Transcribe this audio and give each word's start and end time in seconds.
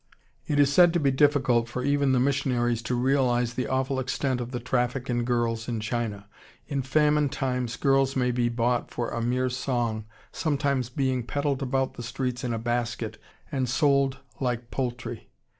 It 0.47 0.59
is 0.59 0.73
said 0.73 0.93
to 0.93 0.99
be 0.99 1.11
difficult 1.11 1.69
for 1.69 1.83
even 1.83 2.11
the 2.11 2.19
missionaries 2.19 2.81
to 2.89 2.95
realize 2.95 3.53
the 3.53 3.67
awful 3.67 3.99
extent 3.99 4.41
of 4.41 4.49
the 4.49 4.59
traffic 4.59 5.11
in 5.11 5.25
girls 5.25 5.67
in 5.69 5.79
China. 5.79 6.27
In 6.67 6.81
famine 6.81 7.29
times 7.29 7.77
girls 7.77 8.15
may 8.15 8.31
be 8.31 8.49
bought 8.49 8.89
for 8.89 9.11
a 9.11 9.21
mere 9.21 9.51
song, 9.51 10.05
sometimes 10.31 10.89
being 10.89 11.21
peddled 11.23 11.61
about 11.61 11.93
the 11.93 12.01
streets 12.01 12.43
in 12.43 12.51
a 12.51 12.57
basket 12.57 13.19
and 13.51 13.69
sold 13.69 14.17
like 14.39 14.71
poultry. 14.71 15.29